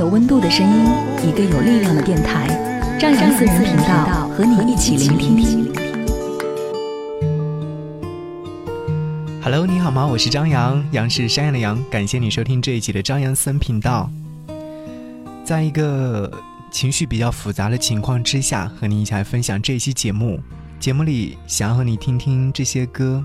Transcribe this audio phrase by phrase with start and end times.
[0.00, 0.86] 有温度的声音，
[1.28, 2.48] 一个有力量的电台，
[2.98, 5.70] 张扬私人频道和你一起聆听。
[9.42, 10.06] Hello，你好吗？
[10.06, 11.78] 我是张扬，杨是山羊的羊。
[11.90, 14.10] 感谢你收听这一期的张扬私人频道。
[15.44, 16.32] 在一个
[16.72, 20.40] 情绪比较复杂的情况之下，和你一起来分享这一期节目。
[20.78, 23.22] 节目里想要和你听听这些歌，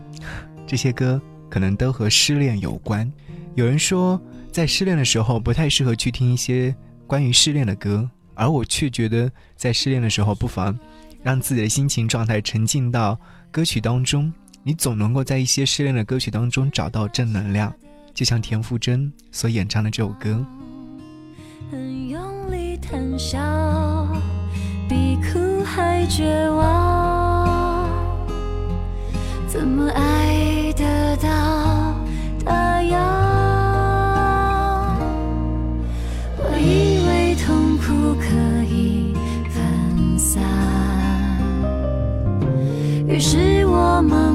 [0.68, 3.10] 这些歌可能都和失恋有关。
[3.54, 4.20] 有人说，
[4.52, 10.78] 在失恋的时候不太适合去听一些关于失恋的歌，而我却觉得，在失恋的时候不妨
[11.22, 13.18] 让自己的心情状态沉浸到
[13.50, 14.30] 歌曲当中。
[14.62, 17.72] 你总能够在一些失恋的歌曲当中找到正能量，
[18.12, 20.44] 就像田馥甄所演唱的这首歌。
[21.70, 23.40] 很用力谈笑，
[24.86, 27.88] 比哭还绝望。
[29.48, 31.96] 怎么爱得到
[32.44, 33.21] 他要？
[40.22, 40.40] 散，
[43.08, 44.31] 于是我们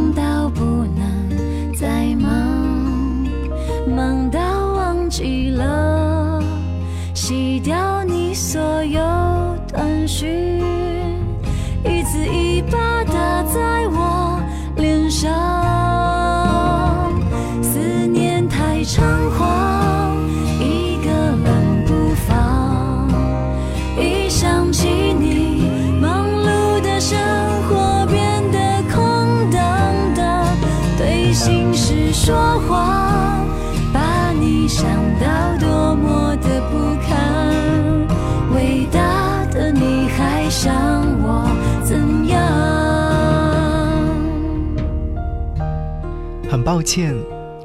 [46.67, 47.15] 抱歉，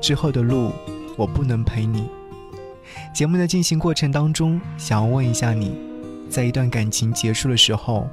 [0.00, 0.70] 之后的路
[1.16, 2.08] 我不能陪你。
[3.12, 5.76] 节目的进行过程当中，想要问一下你，
[6.30, 8.08] 在一段感情结束的时候，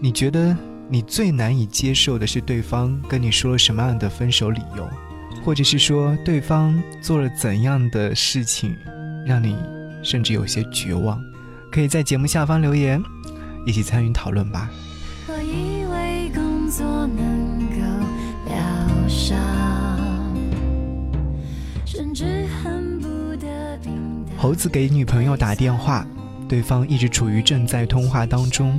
[0.00, 0.56] 你觉得
[0.88, 4.88] 你最难以接受的是对方跟你说了什么样的分手理由，
[5.44, 8.74] 或者是说对方做了怎样的事情，
[9.26, 9.54] 让你
[10.02, 11.22] 甚至有些绝望？
[11.70, 12.98] 可以在节目下方留言，
[13.66, 14.70] 一起参与讨论吧。
[15.28, 17.31] 我以为工作能
[24.42, 26.04] 猴子给女朋友打电话，
[26.48, 28.76] 对方一直处于正在通话当中，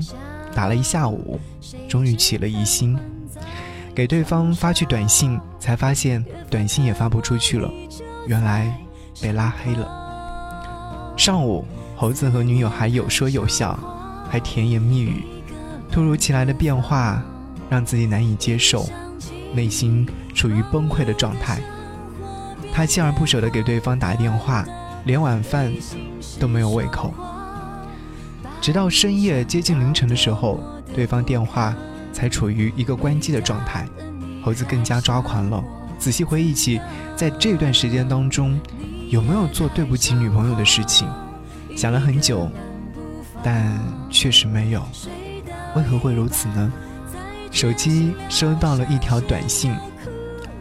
[0.53, 1.39] 打了一下午，
[1.87, 2.99] 终于起了疑心，
[3.95, 7.71] 给对方发去短信，才发现短信也发不出去了，
[8.27, 8.77] 原来
[9.21, 11.15] 被拉黑了。
[11.15, 11.63] 上午，
[11.95, 13.79] 猴子和女友还有说有笑，
[14.29, 15.23] 还甜言蜜语，
[15.89, 17.23] 突如其来的变化
[17.69, 18.85] 让自己难以接受，
[19.53, 21.61] 内心处于崩溃的状态。
[22.73, 24.65] 他锲而不舍地给对方打电话，
[25.05, 25.71] 连晚饭
[26.39, 27.13] 都没有胃口。
[28.61, 30.63] 直到深夜接近凌晨的时候，
[30.95, 31.75] 对方电话
[32.11, 33.87] 才处于一个关机的状态。
[34.43, 35.63] 猴子更加抓狂了，
[35.97, 36.79] 仔细回忆起
[37.15, 38.59] 在这段时间当中
[39.09, 41.07] 有没有做对不起女朋友的事情，
[41.75, 42.49] 想了很久，
[43.41, 44.83] 但确实没有。
[45.75, 46.71] 为何会如此呢？
[47.51, 49.73] 手机收到了一条短信，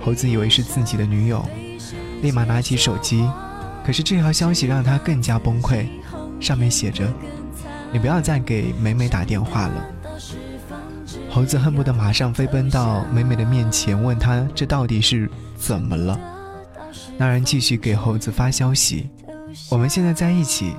[0.05, 1.45] 猴子以为是自己的女友。
[2.21, 3.29] 立马拿起手机，
[3.85, 5.87] 可是这条消息让他更加崩溃。
[6.41, 7.07] 上面写着
[7.93, 9.87] ：“你不要再给美美打电话了。”
[11.31, 16.19] 猴子恨不得马上飞奔到美美的面前，问她这到底是怎么了。
[17.17, 19.09] 那人继续给猴子发消息
[19.71, 20.73] ：“我们现在在一起，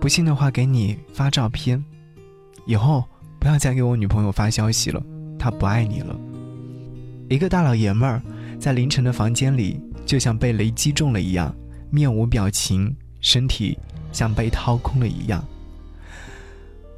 [0.00, 1.82] 不信的话给你发照片。
[2.66, 3.04] 以后
[3.38, 5.02] 不要再给我女朋友发消息了，
[5.38, 6.16] 她不爱你了。”
[7.28, 8.22] 一个大老爷们儿
[8.58, 9.80] 在凌晨的房间里。
[10.06, 11.52] 就像被雷击中了一样，
[11.90, 13.78] 面无表情，身体
[14.12, 15.44] 像被掏空了一样，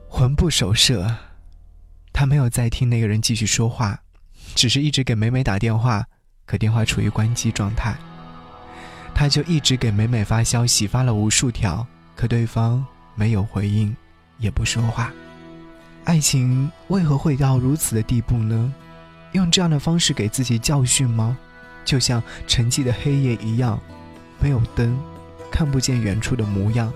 [0.09, 1.15] 魂不守舍。
[2.13, 4.01] 他没有再听那个人继续说话，
[4.55, 6.05] 只是一直给美美打电话，
[6.47, 7.97] 可电话处于关机状态。
[9.15, 11.87] 他就一直给美美发消息，发了无数条，
[12.17, 13.95] 可对方没有回应，
[14.39, 15.13] 也不说话。
[16.05, 18.73] 爱情为何会到如此的地步呢？
[19.33, 21.37] 用这样的方式给自己教训吗？
[21.85, 23.79] 就像沉寂的黑夜一样，
[24.41, 24.99] 没有灯，
[25.51, 26.93] 看不见远处的模样。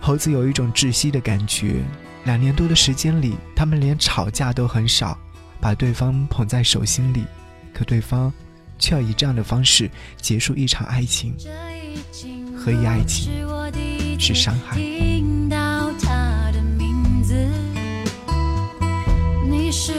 [0.00, 1.82] 猴子有一种窒息的感觉。
[2.24, 5.16] 两年多的时间里，他们连吵架都很少，
[5.60, 7.24] 把对方捧在手心里。
[7.72, 8.32] 可对方
[8.78, 11.34] 却要以这样的方式结束一场爱情。
[12.56, 13.30] 何以爱情
[14.18, 14.76] 是伤害？
[19.48, 19.92] 你是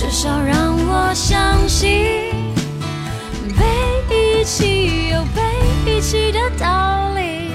[0.00, 1.90] 至少让我相信
[3.54, 3.66] 被
[4.08, 5.42] 遗弃有被
[5.84, 7.50] 遗弃的道理。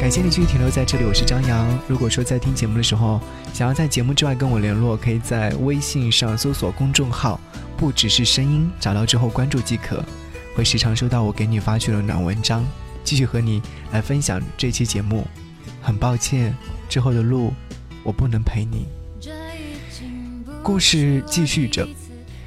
[0.00, 1.78] 感谢你继续停留在这里，我是张扬。
[1.86, 3.20] 如果说在听节目的时候，
[3.52, 7.38] 想要在节目之外跟我联络，可以在微信上搜索公众号
[7.78, 10.04] “不只是声音”，找到之后关注即可，
[10.56, 12.64] 会时常收到我给你发去的暖文章，
[13.04, 13.62] 继续和你
[13.92, 15.24] 来分享这期节目。
[15.80, 16.52] 很抱歉，
[16.88, 17.52] 之后的路
[18.02, 18.88] 我不能陪你。
[20.64, 21.86] 故事继续着，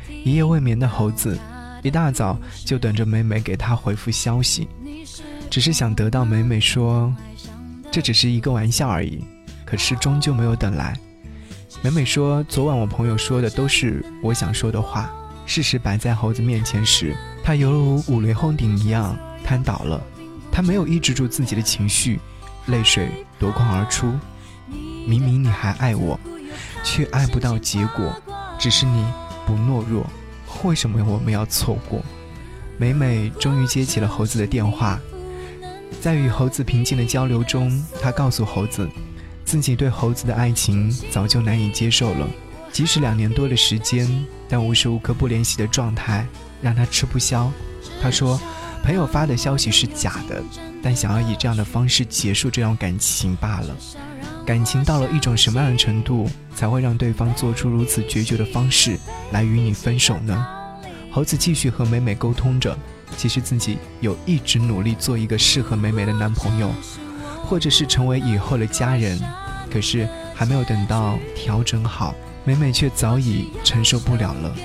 [0.10, 1.38] 一夜未眠的猴子，
[1.84, 2.36] 一大早
[2.66, 4.68] 就等着美美给他回复消息，
[5.52, 7.14] 只是想得到美美说。
[7.92, 9.24] 这只是一个玩笑而已，
[9.64, 10.98] 可是终究没有等来。
[11.84, 15.12] 美美说：“昨晚我朋友说的都是我想说的话。”
[15.46, 20.04] 事实摆在猴子面前时，他犹如五雷轰顶一样瘫倒了。
[20.52, 22.20] 他没有抑制住自己的情绪，
[22.66, 24.12] 泪水夺眶而出。
[25.08, 26.20] 明明你还爱我，
[26.84, 28.16] 却爱不到结果，
[28.58, 29.06] 只是你
[29.46, 30.06] 不懦弱。
[30.64, 32.02] 为什么我们要错过？
[32.78, 35.00] 美美终于接起了猴子的电话。
[36.02, 38.88] 在与猴子平静的交流中，她告诉猴子，
[39.46, 42.28] 自己对猴子的爱情早就难以接受了。
[42.72, 44.08] 即使两年多的时间，
[44.48, 46.28] 但无时无刻不联系的状态
[46.62, 47.52] 让她吃不消。
[48.02, 48.40] 她说，
[48.84, 50.44] 朋友发的消息是假的，
[50.84, 53.76] 但想要以这样的方式结束这段感情罢了。
[54.48, 58.98] 感情到了一种什么样的程度，才会让对方做出如此决绝的方式
[59.32, 60.48] 来与你分手呢？
[61.12, 62.76] 猴子继续和美美沟通着。
[63.18, 66.72] 其实自己有一直努力做一个适合美美的男朋友，
[67.44, 69.20] 或者是成为以后的家人，
[69.70, 72.16] 可是还没有等到调整好，
[72.46, 74.56] 美美却早已承受不了了，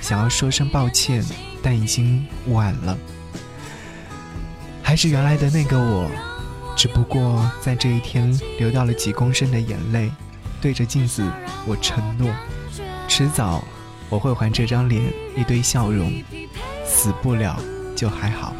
[0.00, 1.24] 想要说声抱歉，
[1.60, 2.96] 但已经晚了。
[4.80, 6.08] 还是原来的那个我，
[6.78, 10.12] 只不过在这一天流掉了几公升的眼泪，
[10.60, 11.28] 对着镜子
[11.66, 12.32] 我承诺，
[13.08, 13.64] 迟早
[14.08, 15.02] 我会还这张脸
[15.34, 16.12] 一堆笑容。
[16.84, 17.60] 死不了
[17.96, 18.54] 就还好。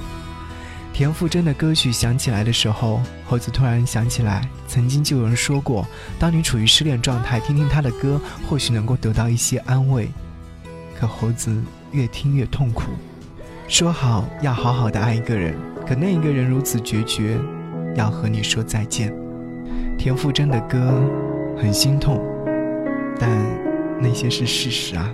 [0.93, 5.87] 田馥甄的歌曲响起来的时候，猴子突然想起来，曾经就有人说过，
[6.19, 10.09] 当你处于失恋状态，听听他的歌，或许能够得到一些安慰。
[10.99, 11.57] 可猴子
[11.93, 12.83] 越听越痛苦，
[13.69, 15.55] 说好要好好的爱一个人，
[15.87, 17.39] 可那一个人如此决绝，
[17.99, 19.13] 要和你说再见。
[19.99, 20.79] 田馥甄的歌
[21.57, 22.21] 很心痛，
[23.19, 23.29] 但
[24.01, 25.13] 那些是事实啊。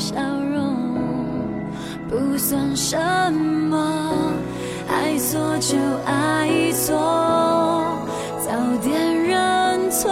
[0.00, 0.74] 笑容，
[2.08, 2.96] 不算什
[3.30, 4.32] 么，
[4.88, 5.76] 爱错就
[6.06, 6.96] 爱错。
[8.42, 8.50] 早
[8.82, 10.10] 点认错，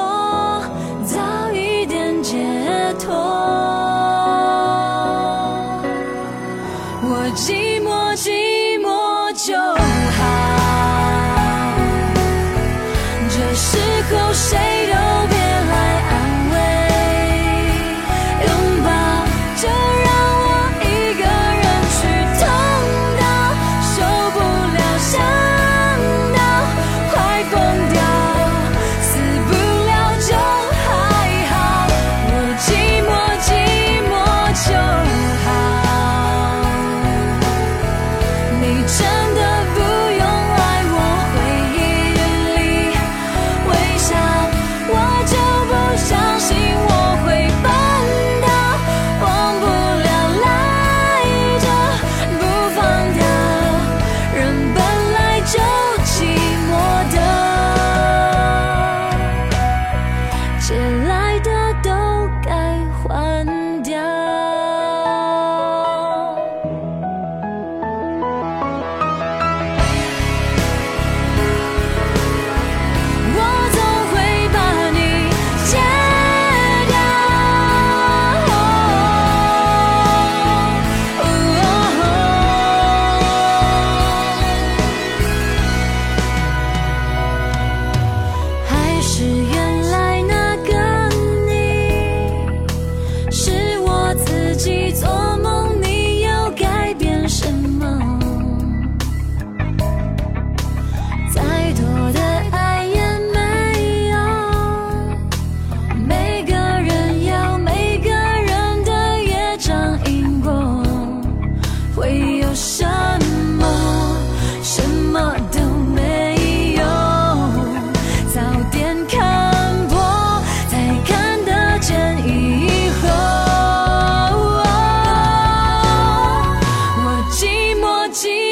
[128.10, 128.47] Jesus.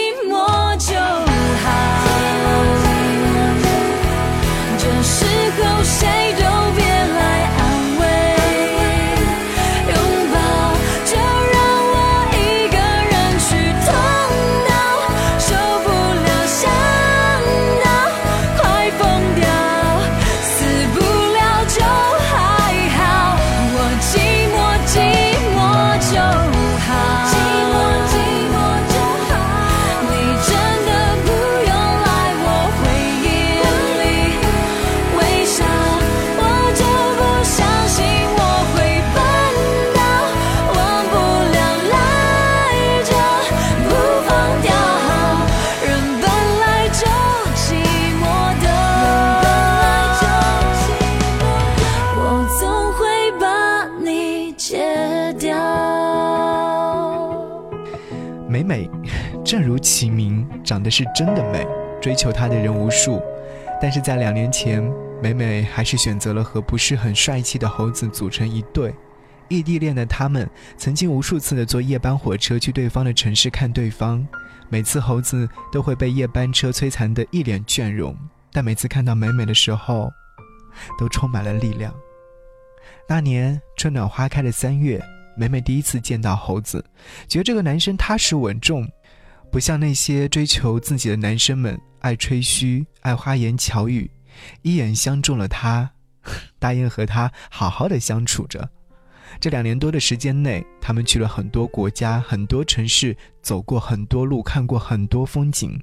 [59.47, 61.65] 正如其名，长得是真的美，
[62.03, 63.23] 追求她的人无数。
[63.81, 64.83] 但是在两年前，
[65.23, 68.93] 美美还是选择了和不是很帅气的猴子组成一对。
[69.47, 74.27] 异地恋的他们，曾经无数次的坐夜班火车去对方的城市看对方，
[74.69, 78.17] 每次猴子都会被夜班车摧残得一脸倦容，
[78.53, 80.11] 但每次看到美美的时候，
[80.99, 81.95] 都充满了力量。
[83.09, 85.01] 那年春暖花开的三月，
[85.37, 86.85] 美美第一次见到猴子，
[87.29, 88.85] 觉得这个男生踏实稳重，
[89.57, 94.11] 不像那些追求自己的男生们爱吹嘘、爱花言巧语，
[94.61, 95.93] 一眼相中了他，
[96.61, 98.69] 答应和他好好的相处着。
[99.41, 105.81] 这两年多的时间内，他们去了很多国家、很多城市，走过很多路，看过很多风景。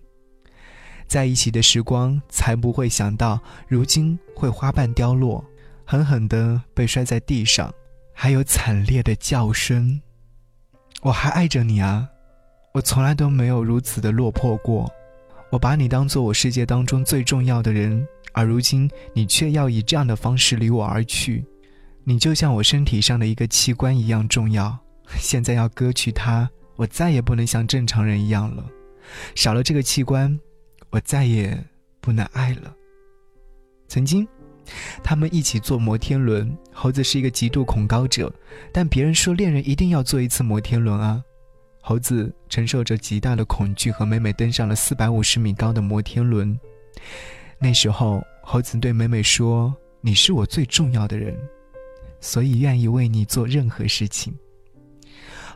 [1.08, 5.44] 在一起的时光，才不会想到如今会花瓣凋落，
[5.84, 7.74] 狠狠地被摔在地上，
[8.14, 10.00] 还有惨烈的叫声。
[11.02, 12.08] 我还爱着你啊，
[12.74, 14.92] 我从来都没有如此的落魄过。
[15.52, 21.46] 我把你当做我世界当中最重要的人，而如今你却要以这样的方式离我而去。
[22.04, 24.76] 你就像我身体上的一个器官一样重要，
[25.18, 28.66] 现在要割去它，我再也不能像正常人一样了。
[29.36, 30.40] 少了这个器官，
[30.90, 31.56] 我再也
[32.02, 32.76] 不能爱了。
[33.88, 34.28] 曾经，
[35.04, 36.52] 他们一起坐摩天轮。
[36.72, 38.34] 猴子是一个极度恐高者，
[38.72, 41.24] 但别人说恋人一定要坐一次摩天轮啊。
[41.86, 46.58] 猴子承受着极大的恐惧，和美美登上了四百五十米高的摩天轮。
[47.60, 51.38] 那时候，猴子对美美说：“你是我最重要的人。”
[52.22, 54.34] 所以愿意为你做任何事情。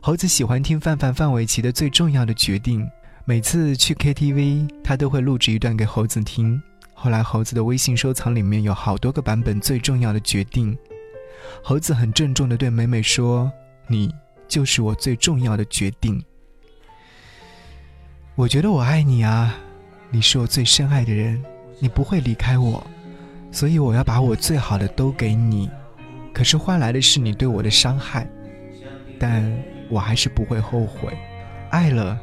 [0.02, 2.84] 猴子喜欢听范范范玮琪的《最重要的决定》，
[3.24, 6.62] 每次去 KTV，他都会录制一段给猴子听。
[6.94, 10.76] 后来，猴子的微信收藏里面有好多个版本《最重要的决定》。
[11.64, 13.50] 猴子很郑重地对美美说
[13.88, 14.14] ：“你
[14.48, 16.24] 就是我最重要的决定。”
[18.36, 19.56] 我觉得我爱你啊，
[20.12, 21.44] 你是我最深爱的人，
[21.80, 22.86] 你不会离开我，
[23.52, 25.70] 所以我要把我最好的都给你。
[26.34, 28.30] 可是换来的是你对我的伤害，
[29.20, 29.52] 但
[29.90, 31.12] 我还是不会后悔。
[31.72, 32.16] 爱了，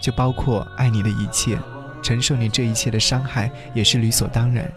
[0.00, 1.58] 就包括爱你的一切，
[2.02, 4.72] 承受你这一切的伤害也是理所当然。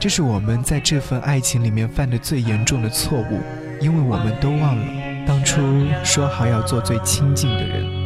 [0.00, 3.40] 这是我们在这份爱情里面犯的最严重的错误，
[3.80, 4.84] 因为我们都忘了
[5.26, 5.60] 当初
[6.04, 8.05] 说好要做最亲近的人。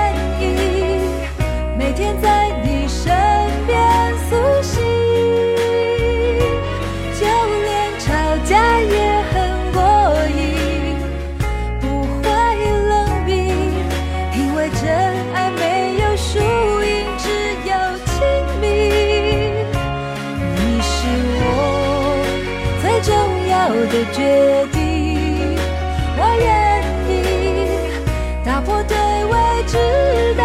[23.03, 23.13] 重
[23.47, 25.57] 要的决定，
[26.17, 26.47] 我愿
[27.09, 27.11] 意
[28.45, 29.33] 打破对未
[29.65, 29.75] 知
[30.35, 30.43] 的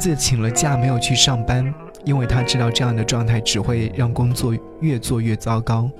[0.00, 1.72] 子请了假没有去上班，
[2.06, 5.90] 因为他知道这样的状态只会让工作越做越糟糕。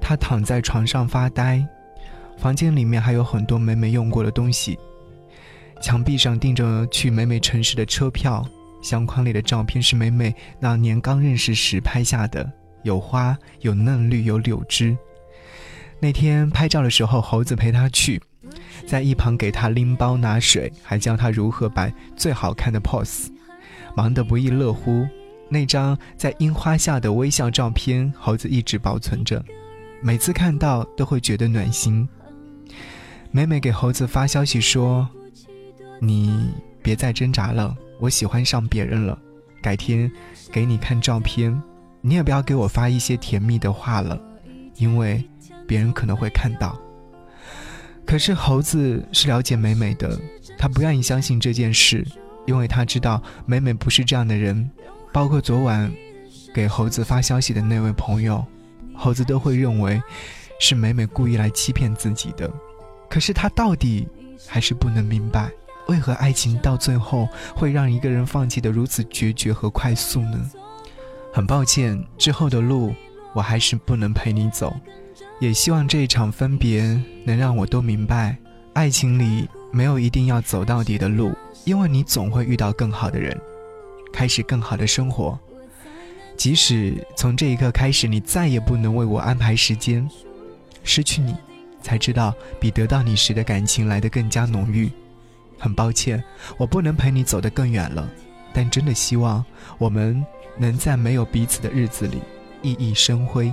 [0.00, 1.66] 他躺在床上发呆，
[2.36, 4.78] 房间里面还有很多美美用过的东西，
[5.80, 8.46] 墙壁上钉着去美美城市的车票，
[8.82, 12.48] 相框里的照片是美美那年刚认识时拍下的，
[12.82, 14.96] 有花，有嫩绿，有柳枝。
[16.00, 18.22] 那天拍照的时候，猴子陪他去，
[18.86, 23.26] 在一旁给他拎包拿水，还教他如何摆最好看的 pose，
[23.96, 25.06] 忙得不亦乐乎。
[25.48, 29.42] 那张在樱花下的微笑照片，猴子一直保存着，
[30.02, 32.06] 每次看到都会觉得暖心。
[33.30, 35.08] 美美给猴子发消息说
[36.00, 36.50] ：“你
[36.82, 39.18] 别再挣扎了，我喜欢上别人了，
[39.62, 40.10] 改天
[40.52, 41.62] 给你看照片，
[42.00, 44.20] 你也不要给我发一些甜蜜的话了，
[44.76, 45.24] 因为
[45.66, 46.78] 别人可能会看到。”
[48.06, 50.18] 可是猴子是了解美美的，
[50.58, 52.06] 他不愿意相信这件事，
[52.48, 54.68] 因为他知道美美不是这样的人。
[55.12, 55.92] 包括昨晚
[56.54, 58.44] 给猴子发消息的那位朋友，
[58.94, 60.00] 猴子都会认为
[60.58, 62.50] 是美美故意来欺骗自己的。
[63.08, 64.08] 可是他到底
[64.46, 65.50] 还是不能明白，
[65.88, 70.50] 为何爱情到最后会让一个人放弃的如此决绝和快速呢？
[71.32, 72.94] 很抱歉，之后的路
[73.34, 74.74] 我还是不能陪你走。
[75.40, 78.36] 也希望这一场分别能让我都明白，
[78.74, 81.32] 爱情里没有一定要走到底的路，
[81.64, 83.38] 因为你总会遇到更好的人，
[84.12, 85.38] 开始更好的生活。
[86.36, 90.08] 即使从这一刻开始，你再也不能为我安排时间，
[90.84, 91.34] 失去你，
[91.82, 94.90] 才知道比得到你时的感情来得更加浓郁。
[95.58, 96.22] 很抱歉，
[96.56, 98.08] 我不能陪你走得更远了，
[98.52, 99.44] 但真的希望
[99.76, 100.24] 我们
[100.56, 102.20] 能在没有彼此的日子里
[102.62, 103.52] 熠熠生辉。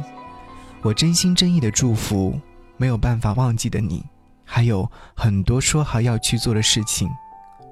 [0.84, 2.40] 我真心真意的祝福，
[2.78, 4.06] 没有办法忘记的你，
[4.44, 7.10] 还有很多说好要去做的事情。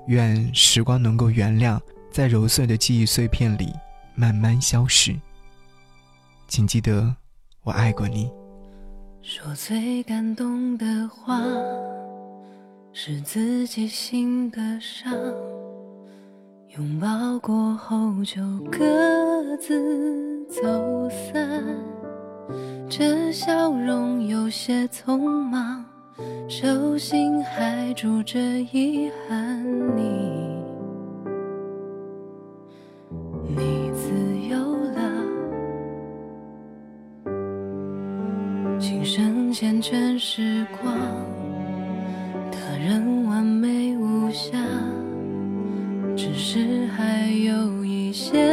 [0.07, 1.79] 愿时光能够原谅，
[2.11, 3.73] 在揉碎的记忆碎片里
[4.15, 5.15] 慢慢消逝。
[6.47, 7.15] 请记得，
[7.63, 8.29] 我爱过你。
[9.21, 11.41] 说最感动的话，
[12.91, 15.13] 是自己心的伤。
[16.75, 21.63] 拥抱过后就各自走散，
[22.89, 25.85] 这笑容有些匆忙，
[26.47, 28.39] 手心还住着
[28.71, 29.63] 遗憾。
[29.95, 30.03] 你，
[33.55, 34.11] 你自
[34.49, 34.57] 由
[34.93, 34.99] 了。
[38.79, 40.93] 琴声缱绻时光，
[42.51, 44.57] 他人完美无瑕，
[46.15, 48.52] 只是还有一些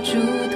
[0.00, 0.47] 握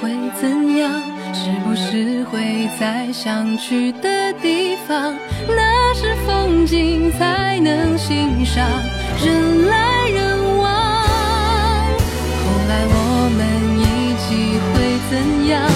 [0.00, 0.90] 会怎样？
[1.32, 5.14] 是不是会在想去的地方？
[5.48, 8.66] 那是风景才能欣赏
[9.24, 10.66] 人来人往。
[12.42, 12.94] 后来我
[13.36, 13.40] 们
[13.78, 14.74] 一起会
[15.08, 15.12] 怎
[15.48, 15.69] 样